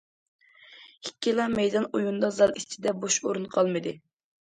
[1.09, 3.95] ئىككىلا مەيدان ئويۇندا زال ئىچىدە بوش ئورۇن قالمىدى.